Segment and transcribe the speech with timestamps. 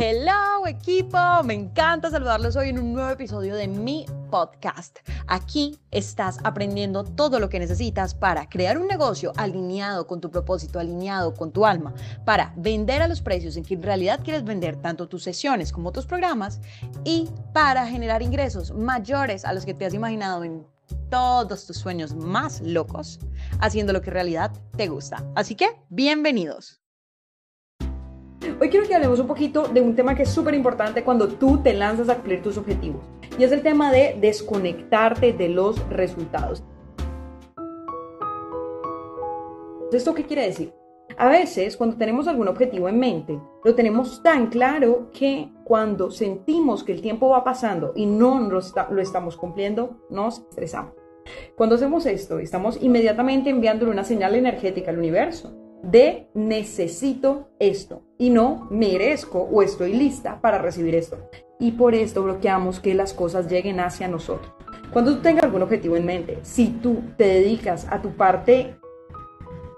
[0.00, 5.00] Hello equipo, me encanta saludarlos hoy en un nuevo episodio de mi podcast.
[5.26, 10.78] Aquí estás aprendiendo todo lo que necesitas para crear un negocio alineado con tu propósito,
[10.78, 11.94] alineado con tu alma,
[12.24, 15.90] para vender a los precios en que en realidad quieres vender tanto tus sesiones como
[15.90, 16.60] tus programas
[17.02, 20.64] y para generar ingresos mayores a los que te has imaginado en
[21.10, 23.18] todos tus sueños más locos,
[23.58, 25.24] haciendo lo que en realidad te gusta.
[25.34, 26.80] Así que, bienvenidos.
[28.60, 31.58] Hoy quiero que hablemos un poquito de un tema que es súper importante cuando tú
[31.58, 33.04] te lanzas a cumplir tus objetivos.
[33.38, 36.64] Y es el tema de desconectarte de los resultados.
[39.92, 40.72] ¿Esto qué quiere decir?
[41.16, 46.82] A veces, cuando tenemos algún objetivo en mente, lo tenemos tan claro que cuando sentimos
[46.82, 50.94] que el tiempo va pasando y no lo, lo estamos cumpliendo, nos estresamos.
[51.54, 58.30] Cuando hacemos esto, estamos inmediatamente enviándole una señal energética al universo de necesito esto y
[58.30, 61.18] no merezco o estoy lista para recibir esto.
[61.60, 64.52] Y por esto bloqueamos que las cosas lleguen hacia nosotros.
[64.92, 68.76] Cuando tú tengas algún objetivo en mente, si tú te dedicas a tu parte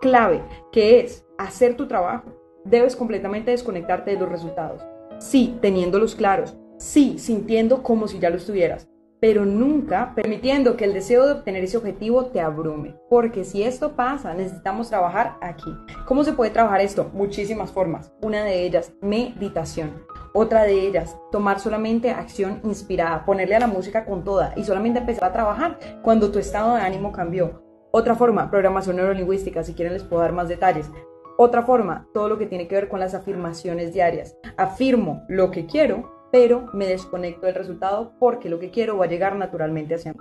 [0.00, 2.30] clave, que es hacer tu trabajo,
[2.64, 4.82] debes completamente desconectarte de los resultados.
[5.18, 6.56] Sí, teniéndolos claros.
[6.78, 11.64] Sí, sintiendo como si ya lo estuvieras pero nunca permitiendo que el deseo de obtener
[11.64, 12.96] ese objetivo te abrume.
[13.08, 15.76] Porque si esto pasa, necesitamos trabajar aquí.
[16.06, 17.10] ¿Cómo se puede trabajar esto?
[17.12, 18.12] Muchísimas formas.
[18.22, 20.04] Una de ellas, meditación.
[20.32, 25.00] Otra de ellas, tomar solamente acción inspirada, ponerle a la música con toda y solamente
[25.00, 27.62] empezar a trabajar cuando tu estado de ánimo cambió.
[27.90, 30.88] Otra forma, programación neurolingüística, si quieren les puedo dar más detalles.
[31.36, 34.36] Otra forma, todo lo que tiene que ver con las afirmaciones diarias.
[34.56, 39.08] Afirmo lo que quiero pero me desconecto del resultado porque lo que quiero va a
[39.08, 40.20] llegar naturalmente hacia mí.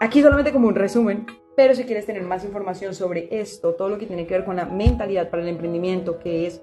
[0.00, 3.98] Aquí solamente como un resumen, pero si quieres tener más información sobre esto, todo lo
[3.98, 6.62] que tiene que ver con la mentalidad para el emprendimiento, que es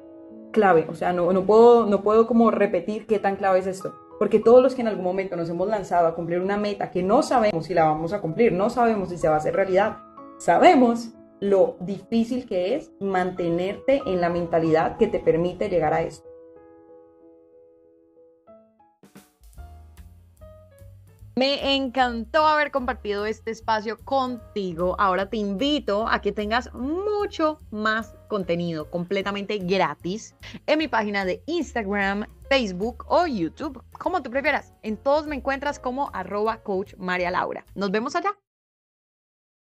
[0.51, 3.93] clave, o sea, no, no, puedo, no puedo como repetir qué tan clave es esto,
[4.17, 7.03] porque todos los que en algún momento nos hemos lanzado a cumplir una meta que
[7.03, 9.97] no sabemos si la vamos a cumplir, no sabemos si se va a hacer realidad,
[10.37, 11.09] sabemos
[11.41, 16.34] lo difícil que es mantenerte en la mentalidad que te permite llegar a esto.
[21.37, 24.95] Me encantó haber compartido este espacio contigo.
[24.97, 30.33] Ahora te invito a que tengas mucho más contenido completamente gratis
[30.65, 34.71] en mi página de Instagram, Facebook o YouTube, como tú prefieras.
[34.81, 37.65] En todos me encuentras como arroba coach María Laura.
[37.75, 38.37] Nos vemos allá.